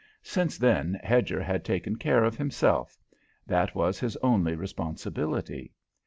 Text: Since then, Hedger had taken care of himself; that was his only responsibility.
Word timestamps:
Since 0.23 0.57
then, 0.57 0.99
Hedger 1.03 1.43
had 1.43 1.63
taken 1.63 1.95
care 1.95 2.23
of 2.23 2.35
himself; 2.35 2.97
that 3.45 3.75
was 3.75 3.99
his 3.99 4.17
only 4.23 4.55
responsibility. 4.55 5.73